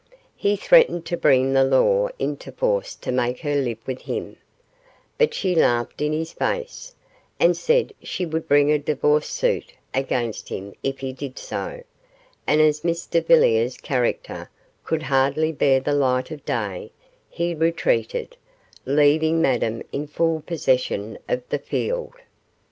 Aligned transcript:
He 0.35 0.55
threatened 0.55 1.05
to 1.05 1.15
bring 1.15 1.53
the 1.53 1.63
law 1.63 2.09
into 2.17 2.51
force 2.51 2.95
to 2.95 3.11
make 3.11 3.41
her 3.41 3.53
live 3.53 3.77
with 3.85 4.01
him, 4.01 4.37
but 5.19 5.35
she 5.35 5.53
laughed 5.53 6.01
in 6.01 6.11
his 6.11 6.33
face, 6.33 6.95
and 7.39 7.55
said 7.55 7.93
she 8.01 8.25
would 8.25 8.47
bring 8.47 8.71
a 8.71 8.79
divorce 8.79 9.27
suit 9.27 9.73
against 9.93 10.49
him 10.49 10.73
if 10.81 10.97
he 11.01 11.13
did 11.13 11.37
so; 11.37 11.83
and 12.47 12.61
as 12.61 12.81
Mr 12.81 13.23
Villiers' 13.23 13.77
character 13.77 14.49
could 14.83 15.03
hardly 15.03 15.51
bear 15.51 15.79
the 15.79 15.93
light 15.93 16.31
of 16.31 16.43
day, 16.45 16.91
he 17.29 17.53
retreated, 17.53 18.35
leaving 18.87 19.39
Madame 19.39 19.83
in 19.91 20.07
full 20.07 20.41
possession 20.47 21.19
of 21.29 21.43
the 21.49 21.59
field. 21.59 22.15